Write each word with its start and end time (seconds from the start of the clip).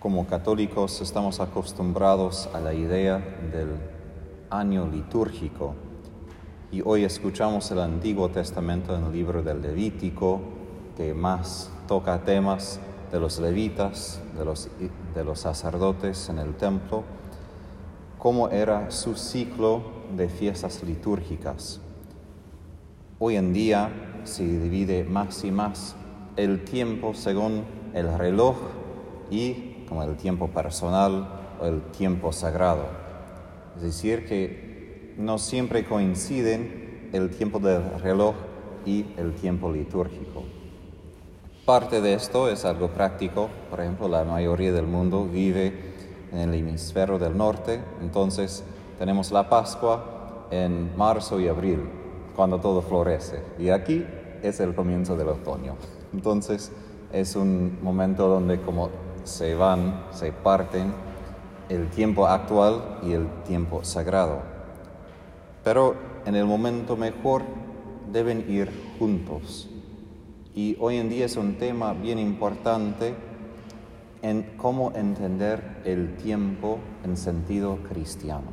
Como 0.00 0.26
católicos 0.26 1.02
estamos 1.02 1.40
acostumbrados 1.40 2.48
a 2.54 2.60
la 2.60 2.72
idea 2.72 3.18
del 3.52 3.76
año 4.48 4.86
litúrgico 4.86 5.74
y 6.72 6.80
hoy 6.82 7.04
escuchamos 7.04 7.70
el 7.70 7.80
Antiguo 7.80 8.30
Testamento 8.30 8.96
en 8.96 9.04
el 9.04 9.12
libro 9.12 9.42
del 9.42 9.60
Levítico 9.60 10.40
que 10.96 11.12
más 11.12 11.70
toca 11.86 12.24
temas 12.24 12.80
de 13.12 13.20
los 13.20 13.38
levitas, 13.40 14.22
de 14.38 14.46
los, 14.46 14.70
de 15.14 15.22
los 15.22 15.40
sacerdotes 15.40 16.30
en 16.30 16.38
el 16.38 16.54
templo, 16.54 17.04
cómo 18.16 18.48
era 18.48 18.90
su 18.90 19.16
ciclo 19.16 19.82
de 20.16 20.30
fiestas 20.30 20.82
litúrgicas. 20.82 21.78
Hoy 23.18 23.36
en 23.36 23.52
día 23.52 24.22
se 24.24 24.44
divide 24.44 25.04
más 25.04 25.44
y 25.44 25.50
más 25.50 25.94
el 26.36 26.64
tiempo 26.64 27.12
según 27.12 27.64
el 27.92 28.16
reloj 28.16 28.56
y 29.30 29.69
como 29.90 30.04
el 30.04 30.16
tiempo 30.16 30.48
personal 30.48 31.28
o 31.60 31.66
el 31.66 31.82
tiempo 31.90 32.32
sagrado. 32.32 32.84
Es 33.76 33.82
decir, 33.82 34.24
que 34.24 35.14
no 35.18 35.36
siempre 35.36 35.84
coinciden 35.84 37.10
el 37.12 37.28
tiempo 37.30 37.58
del 37.58 38.00
reloj 38.00 38.36
y 38.86 39.04
el 39.18 39.34
tiempo 39.34 39.70
litúrgico. 39.70 40.44
Parte 41.66 42.00
de 42.00 42.14
esto 42.14 42.48
es 42.48 42.64
algo 42.64 42.88
práctico, 42.88 43.48
por 43.68 43.80
ejemplo, 43.80 44.08
la 44.08 44.24
mayoría 44.24 44.72
del 44.72 44.86
mundo 44.86 45.24
vive 45.24 45.72
en 46.32 46.38
el 46.38 46.54
hemisferio 46.54 47.18
del 47.18 47.36
norte, 47.36 47.80
entonces 48.00 48.64
tenemos 48.98 49.32
la 49.32 49.48
Pascua 49.48 50.46
en 50.50 50.96
marzo 50.96 51.40
y 51.40 51.48
abril, 51.48 51.80
cuando 52.36 52.60
todo 52.60 52.80
florece, 52.80 53.42
y 53.58 53.70
aquí 53.70 54.06
es 54.42 54.60
el 54.60 54.74
comienzo 54.74 55.16
del 55.16 55.28
otoño. 55.28 55.74
Entonces 56.12 56.72
es 57.12 57.34
un 57.36 57.78
momento 57.82 58.28
donde 58.28 58.60
como 58.60 59.09
se 59.24 59.54
van, 59.54 60.04
se 60.10 60.32
parten 60.32 60.92
el 61.68 61.88
tiempo 61.88 62.26
actual 62.26 62.98
y 63.02 63.12
el 63.12 63.28
tiempo 63.44 63.84
sagrado. 63.84 64.42
Pero 65.62 65.94
en 66.26 66.34
el 66.34 66.44
momento 66.44 66.96
mejor 66.96 67.42
deben 68.10 68.50
ir 68.50 68.70
juntos. 68.98 69.68
Y 70.54 70.76
hoy 70.80 70.96
en 70.96 71.08
día 71.08 71.26
es 71.26 71.36
un 71.36 71.56
tema 71.58 71.92
bien 71.92 72.18
importante 72.18 73.14
en 74.22 74.42
cómo 74.56 74.92
entender 74.94 75.80
el 75.84 76.16
tiempo 76.16 76.78
en 77.04 77.16
sentido 77.16 77.78
cristiano. 77.88 78.48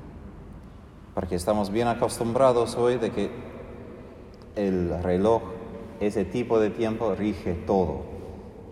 Porque 1.13 1.35
estamos 1.35 1.71
bien 1.71 1.87
acostumbrados 1.87 2.75
hoy 2.75 2.97
de 2.97 3.09
que 3.09 3.31
el 4.55 5.01
reloj, 5.01 5.41
ese 5.99 6.25
tipo 6.25 6.59
de 6.59 6.69
tiempo 6.69 7.15
rige 7.15 7.53
todo. 7.53 8.01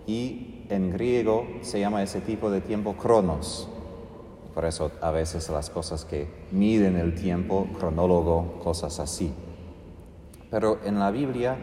Y 0.06 0.55
en 0.70 0.92
griego 0.92 1.46
se 1.62 1.80
llama 1.80 2.04
ese 2.04 2.22
tipo 2.22 2.50
de 2.50 2.62
tiempo 2.62 2.94
cronos. 2.94 3.68
Por 4.54 4.66
eso 4.66 4.92
a 5.02 5.12
veces 5.12 5.50
las 5.50 5.70
cosas 5.70 6.06
que 6.06 6.28
miden 6.52 6.96
el 6.96 7.14
tiempo, 7.16 7.68
cronólogo, 7.78 8.60
cosas 8.64 9.00
así. 9.00 9.34
Pero 10.50 10.80
en 10.86 11.00
la 11.00 11.12
Biblia 11.12 11.58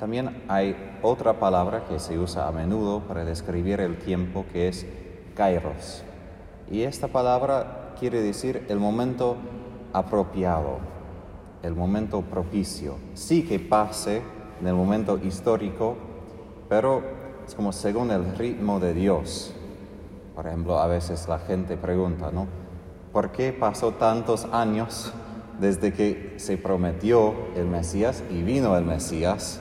también 0.00 0.42
hay 0.48 0.76
otra 1.02 1.38
palabra 1.38 1.84
que 1.86 1.98
se 1.98 2.18
usa 2.18 2.48
a 2.48 2.52
menudo 2.52 3.00
para 3.00 3.24
describir 3.24 3.80
el 3.80 3.98
tiempo 3.98 4.46
que 4.52 4.68
es 4.68 4.86
kairos. 5.34 6.02
Y 6.70 6.82
esta 6.82 7.08
palabra 7.08 7.94
quiere 7.98 8.22
decir 8.22 8.64
el 8.68 8.78
momento 8.78 9.36
apropiado, 9.92 10.78
el 11.62 11.74
momento 11.74 12.22
propicio. 12.22 12.96
Sí 13.14 13.42
que 13.42 13.58
pase 13.58 14.22
en 14.60 14.66
el 14.66 14.74
momento 14.74 15.18
histórico, 15.18 15.96
pero 16.68 17.17
es 17.48 17.54
como 17.54 17.72
según 17.72 18.10
el 18.10 18.36
ritmo 18.36 18.78
de 18.78 18.92
Dios. 18.92 19.54
Por 20.34 20.46
ejemplo, 20.46 20.78
a 20.78 20.86
veces 20.86 21.26
la 21.28 21.38
gente 21.38 21.78
pregunta, 21.78 22.30
¿no? 22.30 22.46
¿Por 23.10 23.32
qué 23.32 23.54
pasó 23.54 23.92
tantos 23.92 24.46
años 24.52 25.14
desde 25.58 25.94
que 25.94 26.34
se 26.36 26.58
prometió 26.58 27.34
el 27.56 27.66
Mesías 27.66 28.22
y 28.30 28.42
vino 28.42 28.76
el 28.76 28.84
Mesías 28.84 29.60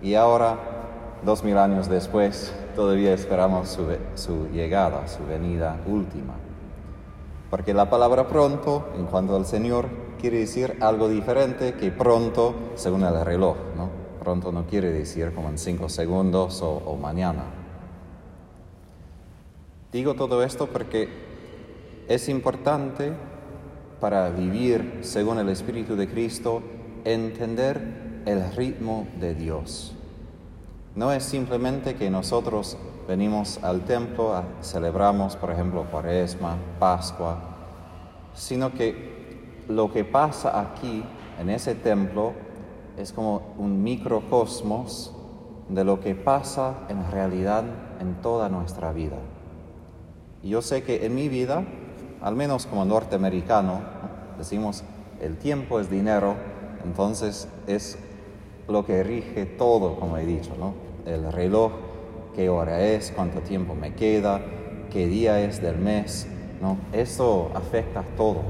y 0.00 0.14
ahora, 0.14 0.56
dos 1.22 1.44
mil 1.44 1.58
años 1.58 1.90
después, 1.90 2.54
todavía 2.74 3.12
esperamos 3.12 3.78
su, 4.14 4.48
llegada, 4.48 5.06
su 5.06 5.26
venida 5.26 5.76
última? 5.86 6.32
Porque 7.50 7.74
la 7.74 7.90
palabra 7.90 8.26
pronto, 8.26 8.88
en 8.96 9.04
cuanto 9.04 9.36
al 9.36 9.44
Señor, 9.44 9.86
quiere 10.18 10.38
decir 10.38 10.78
algo 10.80 11.10
diferente 11.10 11.74
que 11.74 11.90
pronto 11.90 12.54
según 12.74 13.04
el 13.04 13.22
reloj, 13.22 13.58
¿no? 13.76 13.97
Pronto 14.18 14.52
no 14.52 14.66
quiere 14.66 14.90
decir 14.90 15.32
como 15.34 15.48
en 15.48 15.58
cinco 15.58 15.88
segundos 15.88 16.60
o, 16.62 16.96
mañana. 16.96 17.44
Digo 19.92 20.14
todo 20.14 20.42
esto 20.42 20.66
porque 20.66 21.08
es 22.08 22.28
importante 22.28 23.12
para 24.00 24.28
vivir 24.30 25.00
según 25.02 25.38
el 25.38 25.48
Espíritu 25.48 25.96
de 25.96 26.08
Cristo 26.08 26.62
entender 27.04 28.22
el 28.26 28.52
ritmo 28.54 29.06
de 29.18 29.34
Dios. 29.34 29.94
No 30.94 31.12
es 31.12 31.24
simplemente 31.24 31.94
que 31.94 32.10
nosotros 32.10 32.76
venimos 33.06 33.58
al 33.62 33.84
templo, 33.84 34.42
celebramos, 34.62 35.36
por 35.36 35.50
ejemplo, 35.50 35.86
Cuaresma, 35.90 36.56
Pascua, 36.78 37.38
sino 38.34 38.72
que 38.72 39.64
lo 39.68 39.92
que 39.92 40.04
pasa 40.04 40.60
aquí, 40.60 41.04
en 41.40 41.50
ese 41.50 41.74
templo, 41.74 42.32
es 42.98 43.12
como 43.12 43.42
un 43.58 43.82
microcosmos 43.82 45.14
de 45.68 45.84
lo 45.84 46.00
que 46.00 46.14
pasa 46.14 46.86
en 46.88 47.10
realidad 47.10 47.64
en 48.00 48.14
toda 48.22 48.48
nuestra 48.48 48.92
vida. 48.92 49.16
Y 50.42 50.50
yo 50.50 50.62
sé 50.62 50.82
que 50.82 51.06
en 51.06 51.14
mi 51.14 51.28
vida, 51.28 51.64
al 52.20 52.34
menos 52.34 52.66
como 52.66 52.84
norteamericano, 52.84 53.80
decimos, 54.36 54.82
el 55.20 55.36
tiempo 55.36 55.78
es 55.78 55.90
dinero, 55.90 56.34
entonces 56.84 57.48
es 57.66 57.98
lo 58.66 58.84
que 58.84 59.02
rige 59.02 59.46
todo, 59.46 59.98
como 59.98 60.16
he 60.16 60.26
dicho, 60.26 60.54
¿no? 60.58 60.74
El 61.06 61.32
reloj, 61.32 61.72
qué 62.34 62.48
hora 62.48 62.82
es, 62.82 63.12
cuánto 63.14 63.40
tiempo 63.40 63.74
me 63.74 63.94
queda, 63.94 64.40
qué 64.90 65.06
día 65.06 65.40
es 65.40 65.62
del 65.62 65.78
mes, 65.78 66.26
¿no? 66.60 66.76
Eso 66.92 67.50
afecta 67.54 68.02
todo. 68.16 68.42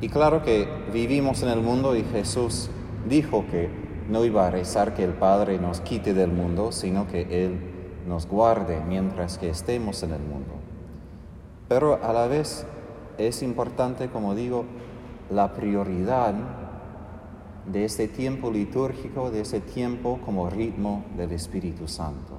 Y 0.00 0.08
claro 0.08 0.42
que 0.42 0.68
vivimos 0.92 1.42
en 1.42 1.50
el 1.50 1.60
mundo 1.60 1.96
y 1.96 2.02
Jesús 2.02 2.70
dijo 3.08 3.44
que 3.50 3.68
no 4.08 4.24
iba 4.24 4.46
a 4.46 4.50
rezar 4.50 4.94
que 4.94 5.04
el 5.04 5.12
Padre 5.12 5.58
nos 5.58 5.80
quite 5.80 6.14
del 6.14 6.30
mundo, 6.30 6.72
sino 6.72 7.06
que 7.06 7.44
Él 7.44 7.58
nos 8.06 8.26
guarde 8.26 8.80
mientras 8.86 9.38
que 9.38 9.48
estemos 9.48 10.02
en 10.02 10.12
el 10.12 10.20
mundo. 10.20 10.52
Pero 11.68 11.98
a 12.02 12.12
la 12.12 12.26
vez 12.26 12.66
es 13.18 13.42
importante, 13.42 14.08
como 14.08 14.34
digo, 14.34 14.64
la 15.30 15.54
prioridad 15.54 16.34
de 17.66 17.84
este 17.84 18.08
tiempo 18.08 18.50
litúrgico, 18.50 19.30
de 19.30 19.40
ese 19.40 19.60
tiempo 19.60 20.20
como 20.24 20.50
ritmo 20.50 21.04
del 21.16 21.32
Espíritu 21.32 21.88
Santo. 21.88 22.38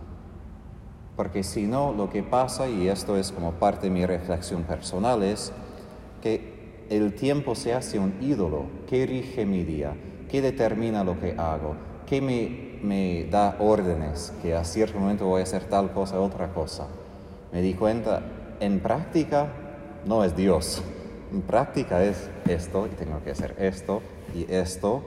Porque 1.16 1.44
si 1.44 1.66
no, 1.66 1.94
lo 1.94 2.10
que 2.10 2.22
pasa, 2.24 2.68
y 2.68 2.88
esto 2.88 3.18
es 3.18 3.32
como 3.32 3.54
parte 3.54 3.88
de 3.88 3.94
mi 3.94 4.06
reflexión 4.06 4.64
personal, 4.64 5.24
es 5.24 5.52
que 6.22 6.86
el 6.90 7.16
tiempo 7.16 7.56
se 7.56 7.74
hace 7.74 7.98
un 7.98 8.16
ídolo 8.22 8.66
que 8.88 9.06
rige 9.06 9.46
mi 9.46 9.64
día, 9.64 9.96
¿Qué 10.36 10.42
determina 10.42 11.02
lo 11.06 11.18
que 11.18 11.34
hago? 11.38 11.78
¿Qué 12.06 12.20
me, 12.20 12.78
me 12.84 13.24
da 13.32 13.56
órdenes? 13.58 14.34
Que 14.42 14.54
a 14.54 14.66
cierto 14.66 15.00
momento 15.00 15.28
voy 15.28 15.40
a 15.40 15.44
hacer 15.44 15.64
tal 15.64 15.94
cosa, 15.94 16.20
otra 16.20 16.50
cosa. 16.50 16.88
Me 17.54 17.62
di 17.62 17.74
cuenta, 17.74 18.22
en 18.60 18.82
práctica 18.82 19.48
no 20.06 20.26
es 20.26 20.36
Dios. 20.36 20.84
En 21.32 21.42
práctica 21.42 22.04
es 22.04 22.30
esto 22.50 22.86
y 22.86 22.90
tengo 22.98 23.24
que 23.24 23.32
hacer 23.32 23.56
esto 23.60 24.02
y 24.36 24.46
esto. 24.52 25.04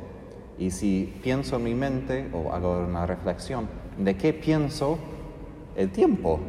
Y 0.58 0.70
si 0.70 1.20
pienso 1.22 1.56
en 1.56 1.64
mi 1.64 1.74
mente 1.74 2.30
o 2.32 2.50
hago 2.50 2.78
una 2.78 3.04
reflexión, 3.04 3.68
¿de 3.98 4.16
qué 4.16 4.32
pienso? 4.32 4.96
El 5.76 5.90
tiempo. 5.90 6.40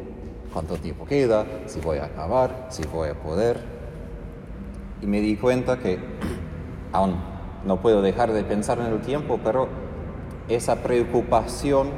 ¿Cuánto 0.54 0.78
tiempo 0.78 1.04
queda? 1.04 1.44
Si 1.66 1.80
voy 1.80 1.98
a 1.98 2.06
acabar, 2.06 2.68
si 2.70 2.82
voy 2.86 3.10
a 3.10 3.14
poder. 3.14 3.60
Y 5.02 5.06
me 5.06 5.20
di 5.20 5.36
cuenta 5.36 5.78
que 5.78 5.98
aún 6.92 7.29
no 7.64 7.80
puedo 7.80 8.02
dejar 8.02 8.32
de 8.32 8.44
pensar 8.44 8.78
en 8.78 8.86
el 8.86 9.00
tiempo, 9.00 9.38
pero 9.42 9.68
esa 10.48 10.82
preocupación, 10.82 11.88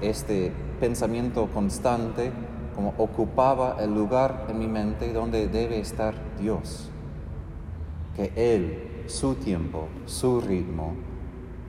este 0.00 0.52
pensamiento 0.80 1.48
constante, 1.52 2.32
como 2.74 2.92
ocupaba 2.98 3.76
el 3.80 3.94
lugar 3.94 4.46
en 4.50 4.58
mi 4.58 4.66
mente 4.66 5.12
donde 5.12 5.48
debe 5.48 5.78
estar 5.78 6.14
Dios. 6.38 6.90
Que 8.14 8.32
Él, 8.36 9.04
su 9.06 9.34
tiempo, 9.34 9.88
su 10.04 10.40
ritmo, 10.40 10.94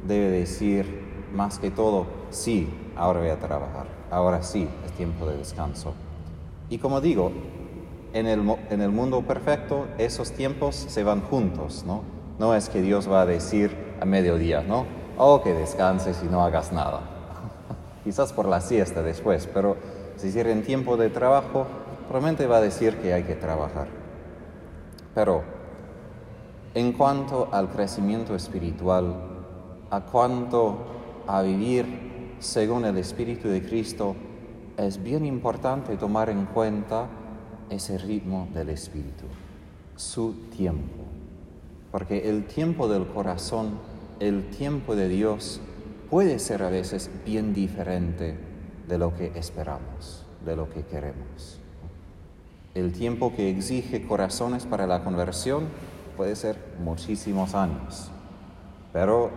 debe 0.05 0.29
decir 0.29 1.07
más 1.33 1.59
que 1.59 1.71
todo, 1.71 2.07
sí, 2.29 2.69
ahora 2.95 3.19
voy 3.19 3.29
a 3.29 3.39
trabajar, 3.39 3.87
ahora 4.11 4.43
sí, 4.43 4.67
es 4.85 4.91
tiempo 4.93 5.25
de 5.25 5.37
descanso. 5.37 5.93
Y 6.69 6.79
como 6.79 6.99
digo, 6.99 7.31
en 8.13 8.27
el, 8.27 8.41
en 8.69 8.81
el 8.81 8.91
mundo 8.91 9.21
perfecto 9.21 9.87
esos 9.97 10.31
tiempos 10.31 10.75
se 10.75 11.03
van 11.03 11.21
juntos, 11.21 11.83
¿no? 11.85 12.16
No 12.39 12.53
es 12.53 12.69
que 12.69 12.81
Dios 12.81 13.11
va 13.11 13.21
a 13.21 13.25
decir 13.25 13.75
a 13.99 14.05
mediodía, 14.05 14.61
¿no? 14.61 14.85
Oh, 15.17 15.41
que 15.41 15.53
descanses 15.53 16.21
y 16.23 16.27
no 16.27 16.43
hagas 16.43 16.71
nada. 16.71 17.01
Quizás 18.03 18.33
por 18.33 18.47
la 18.47 18.61
siesta 18.61 19.01
después, 19.01 19.49
pero 19.51 19.77
si 20.17 20.27
decir 20.27 20.47
en 20.47 20.63
tiempo 20.63 20.97
de 20.97 21.09
trabajo, 21.09 21.65
probablemente 22.07 22.47
va 22.47 22.57
a 22.57 22.61
decir 22.61 22.97
que 22.97 23.13
hay 23.13 23.23
que 23.23 23.35
trabajar. 23.35 23.87
Pero 25.15 25.43
en 26.75 26.93
cuanto 26.93 27.49
al 27.51 27.69
crecimiento 27.69 28.35
espiritual, 28.35 29.15
a 29.89 30.01
cuanto 30.01 30.77
a 31.25 31.41
vivir 31.41 32.35
según 32.39 32.85
el 32.85 32.97
Espíritu 32.97 33.47
de 33.47 33.63
Cristo, 33.63 34.15
es 34.77 35.01
bien 35.01 35.25
importante 35.25 35.97
tomar 35.97 36.29
en 36.29 36.45
cuenta 36.45 37.07
ese 37.69 37.97
ritmo 37.97 38.47
del 38.53 38.69
Espíritu, 38.69 39.25
su 39.95 40.33
tiempo. 40.55 41.06
Porque 41.97 42.29
el 42.29 42.45
tiempo 42.45 42.87
del 42.87 43.07
corazón, 43.07 43.79
el 44.19 44.51
tiempo 44.51 44.95
de 44.95 45.09
Dios, 45.09 45.59
puede 46.11 46.37
ser 46.37 46.61
a 46.61 46.69
veces 46.69 47.09
bien 47.25 47.55
diferente 47.55 48.37
de 48.87 48.99
lo 48.99 49.15
que 49.15 49.31
esperamos, 49.33 50.23
de 50.45 50.55
lo 50.55 50.69
que 50.69 50.83
queremos. 50.83 51.59
El 52.75 52.93
tiempo 52.93 53.33
que 53.35 53.49
exige 53.49 54.05
corazones 54.05 54.67
para 54.67 54.85
la 54.85 55.03
conversión 55.03 55.69
puede 56.15 56.35
ser 56.35 56.57
muchísimos 56.83 57.55
años, 57.55 58.11
pero 58.93 59.31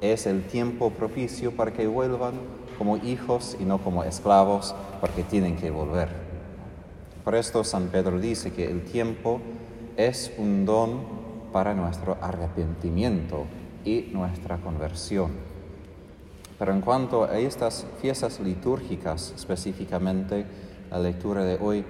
es 0.00 0.26
el 0.26 0.44
tiempo 0.44 0.90
propicio 0.90 1.56
para 1.56 1.72
que 1.72 1.88
vuelvan 1.88 2.34
como 2.78 2.98
hijos 2.98 3.56
y 3.58 3.64
no 3.64 3.78
como 3.78 4.04
esclavos, 4.04 4.76
porque 5.00 5.24
tienen 5.24 5.56
que 5.56 5.72
volver. 5.72 6.10
Por 7.24 7.34
esto 7.34 7.64
San 7.64 7.88
Pedro 7.88 8.20
dice 8.20 8.52
que 8.52 8.70
el 8.70 8.84
tiempo 8.84 9.40
es 9.96 10.32
un 10.38 10.64
don 10.64 11.19
para 11.52 11.74
nuestro 11.74 12.16
arrepentimiento 12.20 13.46
y 13.84 14.10
nuestra 14.12 14.58
conversión. 14.58 15.30
Pero 16.58 16.72
en 16.72 16.80
cuanto 16.82 17.24
a 17.24 17.38
estas 17.38 17.86
fiestas 18.00 18.38
litúrgicas 18.40 19.32
específicamente, 19.34 20.44
la 20.90 20.98
lectura 20.98 21.42
de 21.42 21.56
hoy 21.60 21.84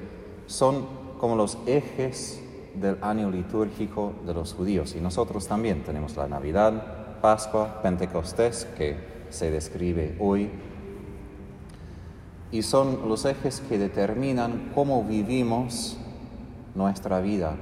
son 0.47 0.87
como 1.19 1.37
los 1.37 1.59
ejes 1.67 2.41
del 2.75 2.97
año 3.03 3.31
litúrgico 3.31 4.12
de 4.27 4.35
los 4.35 4.55
judíos. 4.55 4.95
Y 4.95 5.01
nosotros 5.01 5.47
también 5.47 5.83
tenemos 5.83 6.17
la 6.17 6.29
Navidad, 6.29 7.21
Pascua, 7.21 7.83
Pentecostés, 7.83 8.67
que 8.79 8.97
se 9.31 9.51
describe 9.51 10.17
hoy. 10.21 10.51
Y 12.53 12.62
son 12.62 13.09
los 13.09 13.25
ejes 13.25 13.61
que 13.69 13.79
determinan 13.79 14.73
cómo 14.75 15.05
vivimos 15.05 15.97
nuestra 16.75 17.21
vida. 17.21 17.57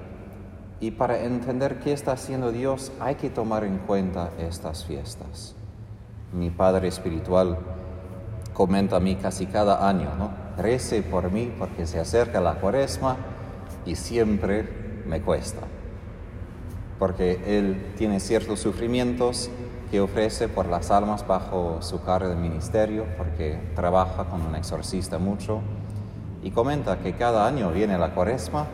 Y 0.80 0.92
para 0.92 1.24
entender 1.24 1.80
qué 1.80 1.92
está 1.92 2.12
haciendo 2.12 2.52
Dios 2.52 2.92
hay 3.00 3.16
que 3.16 3.30
tomar 3.30 3.64
en 3.64 3.78
cuenta 3.78 4.30
estas 4.38 4.84
fiestas. 4.84 5.54
Mi 6.32 6.50
Padre 6.50 6.88
Espiritual 6.88 7.58
comenta 8.52 8.96
a 8.96 9.00
mí 9.00 9.16
casi 9.16 9.46
cada 9.46 9.88
año, 9.88 10.10
¿no? 10.18 10.30
Rece 10.56 11.02
por 11.02 11.30
mí 11.32 11.52
porque 11.58 11.86
se 11.86 11.98
acerca 11.98 12.40
la 12.40 12.54
cuaresma 12.54 13.16
y 13.86 13.94
siempre 13.94 14.68
me 15.06 15.20
cuesta, 15.22 15.62
porque 16.98 17.40
Él 17.46 17.92
tiene 17.96 18.20
ciertos 18.20 18.60
sufrimientos 18.60 19.50
que 19.90 20.00
ofrece 20.00 20.48
por 20.48 20.66
las 20.66 20.90
almas 20.90 21.26
bajo 21.26 21.80
su 21.80 22.02
cargo 22.02 22.28
de 22.28 22.36
ministerio, 22.36 23.06
porque 23.16 23.58
trabaja 23.74 24.24
con 24.24 24.42
un 24.42 24.54
exorcista 24.54 25.18
mucho, 25.18 25.60
y 26.42 26.50
comenta 26.50 26.98
que 26.98 27.14
cada 27.14 27.46
año 27.46 27.70
viene 27.70 27.96
la 27.96 28.14
cuaresma, 28.14 28.66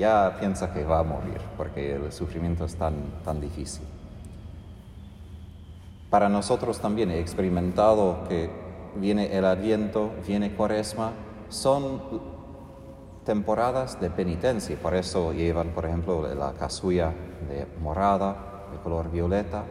ya 0.00 0.38
piensa 0.40 0.72
que 0.72 0.82
va 0.82 1.00
a 1.00 1.02
morir, 1.02 1.40
porque 1.58 1.94
el 1.94 2.10
sufrimiento 2.10 2.64
es 2.64 2.74
tan, 2.74 2.94
tan 3.22 3.38
difícil. 3.38 3.84
Para 6.08 6.30
nosotros 6.30 6.80
también 6.80 7.10
he 7.10 7.20
experimentado 7.20 8.24
que 8.26 8.50
viene 8.96 9.36
el 9.36 9.44
adviento, 9.44 10.10
viene 10.26 10.54
cuaresma, 10.54 11.12
son 11.50 12.00
temporadas 13.26 14.00
de 14.00 14.08
penitencia, 14.08 14.74
por 14.80 14.94
eso 14.94 15.34
llevan, 15.34 15.68
por 15.68 15.84
ejemplo, 15.84 16.34
la 16.34 16.54
casulla 16.54 17.12
de 17.46 17.66
morada, 17.80 18.68
de 18.72 18.78
color 18.78 19.10
violeta. 19.10 19.64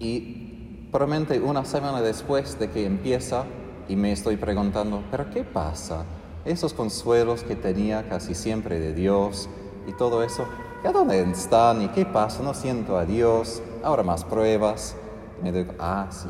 Y 0.00 0.88
probablemente 0.90 1.38
una 1.38 1.64
semana 1.64 2.02
después 2.02 2.58
de 2.58 2.70
que 2.70 2.84
empieza, 2.84 3.44
y 3.88 3.94
me 3.94 4.10
estoy 4.10 4.36
preguntando, 4.36 5.04
¿pero 5.12 5.30
qué 5.30 5.44
pasa? 5.44 6.04
Esos 6.44 6.72
consuelos 6.72 7.44
que 7.44 7.56
tenía 7.56 8.08
casi 8.08 8.34
siempre 8.34 8.80
de 8.80 8.92
Dios 8.94 9.48
y 9.86 9.92
todo 9.92 10.22
eso, 10.22 10.46
¿a 10.84 10.92
dónde 10.92 11.22
están? 11.22 11.82
¿Y 11.82 11.88
qué 11.88 12.04
pasa? 12.04 12.42
No 12.42 12.54
siento 12.54 12.96
a 12.96 13.04
Dios, 13.04 13.62
ahora 13.82 14.02
más 14.02 14.24
pruebas. 14.24 14.96
Y 15.40 15.44
me 15.44 15.52
digo, 15.52 15.74
ah, 15.78 16.08
sí, 16.10 16.28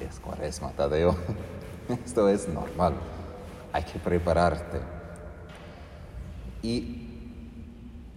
es 0.00 0.18
cuaresma, 0.20 0.70
Tadeo. 0.70 1.14
Esto 2.04 2.28
es 2.28 2.48
normal 2.48 2.94
hay 3.72 3.84
que 3.84 3.98
prepararte. 3.98 4.80
Y 6.62 7.08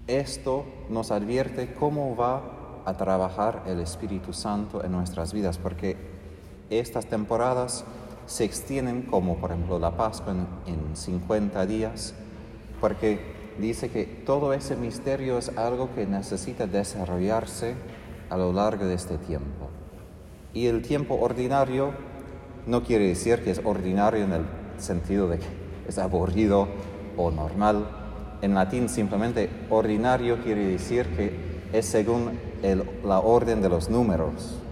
esto 0.08 0.66
nos 0.90 1.12
advierte 1.12 1.74
cómo 1.74 2.16
va 2.16 2.84
a 2.86 2.96
trabajar 2.96 3.64
el 3.66 3.80
Espíritu 3.80 4.34
Santo 4.34 4.84
en 4.84 4.92
nuestras 4.92 5.34
vidas, 5.34 5.58
porque 5.58 5.98
estas 6.70 7.08
temporadas 7.08 7.86
se 8.26 8.44
extienden 8.44 9.04
como 9.04 9.38
por 9.38 9.52
ejemplo 9.52 9.80
la 9.80 9.96
Pascua 9.96 10.34
en, 10.66 10.96
50 10.96 11.66
días, 11.66 12.14
porque 12.82 13.20
dice 13.60 13.90
que 13.90 14.06
todo 14.06 14.54
ese 14.54 14.76
misterio 14.76 15.38
es 15.38 15.56
algo 15.58 15.94
que 15.94 16.06
necesita 16.06 16.68
desarrollarse 16.68 17.76
a 18.30 18.38
lo 18.38 18.54
largo 18.54 18.86
de 18.86 18.96
este 18.96 19.18
tiempo. 19.18 19.70
Y 20.54 20.68
el 20.68 20.82
tiempo 20.82 21.16
ordinario 21.16 21.92
no 22.66 22.84
quiere 22.84 23.08
decir 23.08 23.44
que 23.44 23.52
es 23.52 23.62
ordinario 23.64 24.24
en 24.24 24.34
el 24.34 24.46
sentido 24.78 25.28
de 25.28 25.40
que 25.40 25.46
es 25.88 25.98
aburrido 25.98 26.68
o 27.18 27.30
normal. 27.32 27.88
En 28.42 28.56
latín 28.56 28.90
simplemente 28.90 29.50
ordinario 29.70 30.42
quiere 30.42 30.66
decir 30.66 31.08
que 31.16 31.68
es 31.74 31.86
según 31.86 32.40
la 33.04 33.20
orden 33.20 33.62
de 33.62 33.70
los 33.70 33.90
números. 33.90 34.65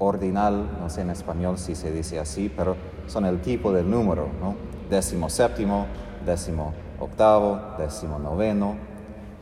Ordinal, 0.00 0.78
no 0.80 0.88
sé 0.88 1.02
en 1.02 1.10
español 1.10 1.58
si 1.58 1.74
se 1.74 1.92
dice 1.92 2.18
así, 2.18 2.50
pero 2.54 2.74
son 3.06 3.26
el 3.26 3.40
tipo 3.40 3.70
del 3.72 3.88
número, 3.88 4.28
¿no? 4.40 4.56
Décimo 4.88 5.28
séptimo, 5.28 5.86
décimo 6.24 6.72
octavo, 6.98 7.60
décimo 7.78 8.18
noveno, 8.18 8.76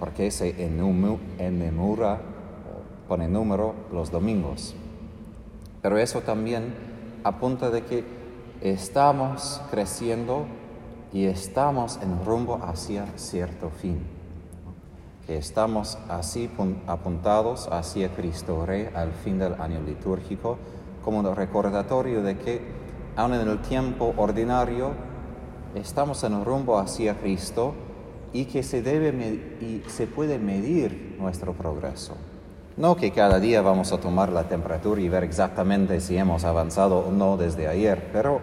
porque 0.00 0.30
se 0.30 0.62
enumera, 0.62 2.18
pone 3.08 3.28
número 3.28 3.74
los 3.92 4.10
domingos. 4.10 4.74
Pero 5.80 5.96
eso 5.96 6.22
también 6.22 6.74
apunta 7.22 7.70
de 7.70 7.84
que 7.84 8.04
estamos 8.60 9.60
creciendo 9.70 10.46
y 11.12 11.26
estamos 11.26 12.00
en 12.02 12.24
rumbo 12.24 12.60
hacia 12.62 13.06
cierto 13.16 13.70
fin, 13.70 13.98
estamos 15.28 15.98
así 16.08 16.50
apuntados 16.86 17.68
hacia 17.70 18.08
Cristo 18.14 18.64
Rey 18.64 18.88
al 18.94 19.12
fin 19.12 19.38
del 19.38 19.60
año 19.60 19.80
litúrgico 19.82 20.56
como 21.04 21.18
un 21.18 21.36
recordatorio 21.36 22.22
de 22.22 22.38
que 22.38 22.60
aun 23.16 23.34
en 23.34 23.46
el 23.46 23.58
tiempo 23.60 24.14
ordinario 24.16 24.92
estamos 25.74 26.24
en 26.24 26.44
rumbo 26.44 26.78
hacia 26.78 27.18
Cristo 27.18 27.74
y 28.32 28.46
que 28.46 28.62
se, 28.62 28.82
debe 28.82 29.10
y 29.60 29.82
se 29.88 30.06
puede 30.06 30.38
medir 30.38 31.16
nuestro 31.18 31.52
progreso. 31.52 32.14
No 32.76 32.96
que 32.96 33.10
cada 33.10 33.40
día 33.40 33.60
vamos 33.60 33.92
a 33.92 33.98
tomar 33.98 34.30
la 34.30 34.44
temperatura 34.44 35.00
y 35.00 35.08
ver 35.08 35.24
exactamente 35.24 36.00
si 36.00 36.16
hemos 36.16 36.44
avanzado 36.44 37.00
o 37.00 37.10
no 37.10 37.36
desde 37.36 37.66
ayer, 37.66 38.10
pero, 38.12 38.40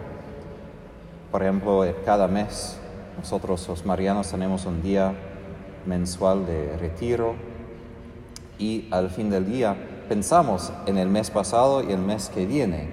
por 1.32 1.42
ejemplo, 1.42 1.84
cada 2.04 2.28
mes 2.28 2.78
nosotros 3.16 3.66
los 3.66 3.86
marianos 3.86 4.30
tenemos 4.30 4.66
un 4.66 4.82
día 4.82 5.14
mensual 5.86 6.46
de 6.46 6.76
retiro 6.76 7.34
y 8.58 8.88
al 8.90 9.10
fin 9.10 9.30
del 9.30 9.46
día 9.46 9.76
pensamos 10.08 10.72
en 10.86 10.98
el 10.98 11.08
mes 11.08 11.30
pasado 11.30 11.82
y 11.82 11.92
el 11.92 12.00
mes 12.00 12.28
que 12.28 12.46
viene. 12.46 12.88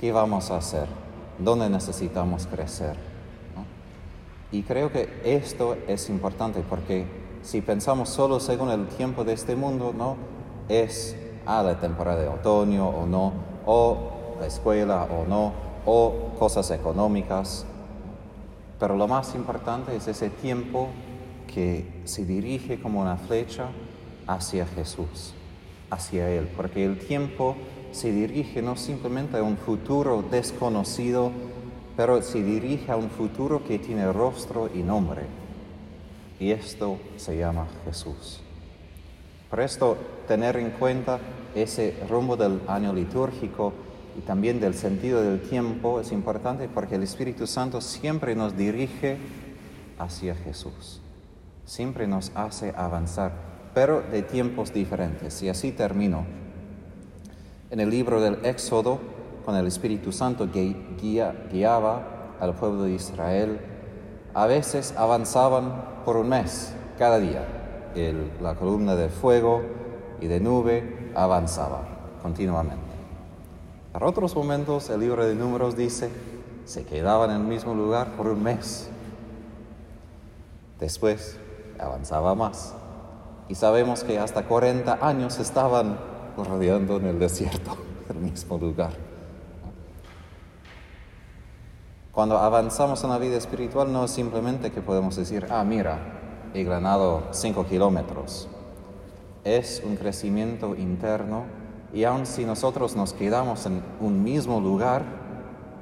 ¿Qué 0.00 0.12
vamos 0.12 0.50
a 0.50 0.56
hacer? 0.56 0.86
¿Dónde 1.38 1.68
necesitamos 1.68 2.46
crecer? 2.46 2.96
Y 4.50 4.64
creo 4.64 4.92
que 4.92 5.08
esto 5.24 5.76
es 5.88 6.10
importante 6.10 6.62
porque 6.68 7.06
si 7.42 7.62
pensamos 7.62 8.10
solo 8.10 8.38
según 8.38 8.70
el 8.70 8.86
tiempo 8.88 9.24
de 9.24 9.32
este 9.32 9.56
mundo, 9.56 9.94
¿no? 9.96 10.16
es 10.68 11.16
a 11.46 11.62
la 11.62 11.78
temporada 11.78 12.20
de 12.20 12.28
otoño 12.28 12.88
o 12.88 13.06
no, 13.06 13.32
o 13.66 14.36
la 14.40 14.46
escuela 14.46 15.04
o 15.04 15.26
no, 15.28 15.52
o 15.86 16.30
cosas 16.38 16.70
económicas. 16.70 17.66
Pero 18.78 18.96
lo 18.96 19.08
más 19.08 19.34
importante 19.34 19.94
es 19.94 20.08
ese 20.08 20.30
tiempo 20.30 20.88
que 21.54 21.84
se 22.04 22.24
dirige 22.24 22.80
como 22.80 23.00
una 23.00 23.16
flecha 23.16 23.68
hacia 24.26 24.66
Jesús, 24.66 25.34
hacia 25.90 26.30
Él, 26.30 26.48
porque 26.56 26.84
el 26.84 26.98
tiempo 26.98 27.56
se 27.92 28.10
dirige 28.10 28.62
no 28.62 28.76
simplemente 28.76 29.36
a 29.36 29.42
un 29.42 29.56
futuro 29.56 30.22
desconocido, 30.30 31.30
pero 31.96 32.22
se 32.22 32.42
dirige 32.42 32.90
a 32.90 32.96
un 32.96 33.10
futuro 33.10 33.62
que 33.64 33.78
tiene 33.78 34.10
rostro 34.12 34.70
y 34.74 34.82
nombre. 34.82 35.22
Y 36.40 36.50
esto 36.50 36.98
se 37.16 37.36
llama 37.36 37.66
Jesús. 37.84 38.40
Por 39.50 39.60
esto, 39.60 39.98
tener 40.26 40.56
en 40.56 40.70
cuenta 40.70 41.20
ese 41.54 41.94
rumbo 42.08 42.38
del 42.38 42.62
año 42.66 42.94
litúrgico 42.94 43.74
y 44.16 44.22
también 44.22 44.60
del 44.60 44.72
sentido 44.72 45.20
del 45.20 45.42
tiempo 45.42 46.00
es 46.00 46.10
importante 46.10 46.70
porque 46.72 46.94
el 46.94 47.02
Espíritu 47.02 47.46
Santo 47.46 47.82
siempre 47.82 48.34
nos 48.34 48.56
dirige 48.56 49.18
hacia 49.98 50.34
Jesús, 50.34 51.01
siempre 51.72 52.06
nos 52.06 52.32
hace 52.34 52.74
avanzar, 52.76 53.32
pero 53.72 54.02
de 54.02 54.20
tiempos 54.20 54.74
diferentes. 54.74 55.42
Y 55.42 55.48
así 55.48 55.72
termino. 55.72 56.26
En 57.70 57.80
el 57.80 57.88
libro 57.88 58.20
del 58.20 58.44
Éxodo, 58.44 58.98
con 59.46 59.56
el 59.56 59.66
Espíritu 59.66 60.12
Santo 60.12 60.52
que 60.52 60.76
guiaba 61.50 62.36
al 62.40 62.54
pueblo 62.56 62.82
de 62.82 62.92
Israel, 62.92 63.58
a 64.34 64.44
veces 64.44 64.92
avanzaban 64.98 66.02
por 66.04 66.18
un 66.18 66.28
mes, 66.28 66.74
cada 66.98 67.18
día. 67.18 67.48
la 68.42 68.54
columna 68.54 68.94
de 68.94 69.08
fuego 69.08 69.62
y 70.20 70.26
de 70.26 70.40
nube 70.40 71.10
avanzaba 71.14 71.84
continuamente. 72.20 72.84
Para 73.94 74.06
otros 74.06 74.36
momentos, 74.36 74.90
el 74.90 75.00
libro 75.00 75.24
de 75.24 75.34
números 75.34 75.74
dice, 75.74 76.10
se 76.66 76.84
quedaban 76.84 77.30
en 77.30 77.36
el 77.36 77.46
mismo 77.46 77.74
lugar 77.74 78.08
por 78.12 78.26
un 78.26 78.42
mes. 78.42 78.90
Después 80.78 81.38
avanzaba 81.82 82.34
más. 82.34 82.74
Y 83.48 83.54
sabemos 83.54 84.04
que 84.04 84.18
hasta 84.18 84.44
40 84.44 85.06
años 85.06 85.38
estaban 85.38 85.98
rodeando 86.36 86.96
en 86.96 87.06
el 87.06 87.18
desierto, 87.18 87.76
el 88.08 88.16
mismo 88.16 88.56
lugar. 88.58 88.92
Cuando 92.12 92.38
avanzamos 92.38 93.02
en 93.04 93.10
la 93.10 93.18
vida 93.18 93.36
espiritual 93.36 93.90
no 93.92 94.04
es 94.04 94.10
simplemente 94.10 94.70
que 94.70 94.82
podemos 94.82 95.16
decir, 95.16 95.46
ah, 95.50 95.64
mira, 95.64 95.98
he 96.54 96.62
ganado 96.62 97.22
5 97.30 97.66
kilómetros. 97.66 98.48
Es 99.44 99.82
un 99.84 99.96
crecimiento 99.96 100.76
interno 100.76 101.44
y 101.92 102.04
aun 102.04 102.26
si 102.26 102.44
nosotros 102.44 102.96
nos 102.96 103.12
quedamos 103.12 103.66
en 103.66 103.82
un 104.00 104.22
mismo 104.22 104.60
lugar, 104.60 105.02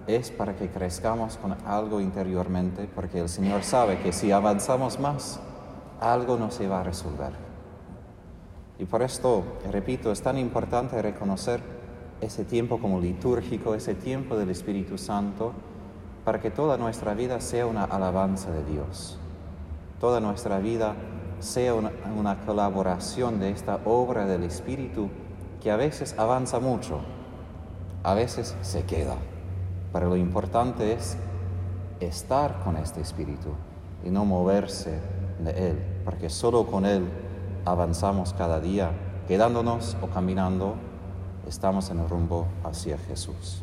es 0.06 0.30
para 0.30 0.56
que 0.56 0.68
crezcamos 0.68 1.36
con 1.36 1.56
algo 1.66 2.00
interiormente, 2.00 2.88
porque 2.94 3.20
el 3.20 3.28
Señor 3.28 3.62
sabe 3.62 3.98
que 3.98 4.12
si 4.12 4.32
avanzamos 4.32 4.98
más, 4.98 5.40
algo 6.00 6.36
no 6.36 6.50
se 6.50 6.66
va 6.66 6.80
a 6.80 6.84
resolver. 6.84 7.32
Y 8.78 8.86
por 8.86 9.02
esto, 9.02 9.44
repito, 9.70 10.10
es 10.10 10.22
tan 10.22 10.38
importante 10.38 11.00
reconocer 11.02 11.60
ese 12.20 12.44
tiempo 12.44 12.80
como 12.80 13.00
litúrgico, 13.00 13.74
ese 13.74 13.94
tiempo 13.94 14.36
del 14.36 14.50
Espíritu 14.50 14.96
Santo, 14.96 15.52
para 16.24 16.40
que 16.40 16.50
toda 16.50 16.76
nuestra 16.76 17.14
vida 17.14 17.40
sea 17.40 17.66
una 17.66 17.84
alabanza 17.84 18.50
de 18.50 18.64
Dios. 18.64 19.18
Toda 20.00 20.20
nuestra 20.20 20.58
vida 20.58 20.94
sea 21.40 21.74
una, 21.74 21.90
una 22.16 22.40
colaboración 22.40 23.38
de 23.38 23.50
esta 23.50 23.80
obra 23.84 24.26
del 24.26 24.44
Espíritu 24.44 25.10
que 25.62 25.70
a 25.70 25.76
veces 25.76 26.14
avanza 26.18 26.58
mucho, 26.58 27.00
a 28.02 28.14
veces 28.14 28.56
se 28.62 28.84
queda, 28.84 29.16
pero 29.92 30.08
lo 30.08 30.16
importante 30.16 30.94
es 30.94 31.18
estar 32.00 32.62
con 32.64 32.76
este 32.76 33.02
espíritu 33.02 33.50
y 34.04 34.10
no 34.10 34.24
moverse 34.24 34.98
de 35.44 35.70
él, 35.70 35.78
porque 36.04 36.30
solo 36.30 36.66
con 36.66 36.86
él 36.86 37.04
avanzamos 37.64 38.32
cada 38.32 38.60
día, 38.60 38.90
quedándonos 39.28 39.96
o 40.02 40.06
caminando, 40.08 40.74
estamos 41.46 41.90
en 41.90 42.00
el 42.00 42.08
rumbo 42.08 42.46
hacia 42.64 42.98
Jesús. 42.98 43.62